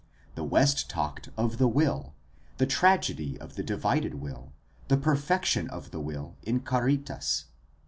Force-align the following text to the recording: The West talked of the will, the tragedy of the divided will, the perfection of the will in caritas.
The 0.33 0.43
West 0.43 0.89
talked 0.89 1.29
of 1.37 1.59
the 1.59 1.67
will, 1.67 2.15
the 2.57 2.65
tragedy 2.65 3.39
of 3.39 3.53
the 3.53 3.61
divided 3.61 4.15
will, 4.15 4.51
the 4.87 4.97
perfection 4.97 5.69
of 5.69 5.91
the 5.91 6.01
will 6.01 6.37
in 6.41 6.61
caritas. 6.61 7.45